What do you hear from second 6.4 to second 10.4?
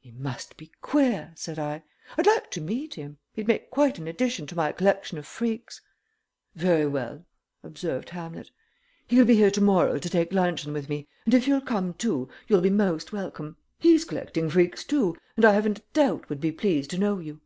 "Very well," observed Hamlet. "He'll be here to morrow to take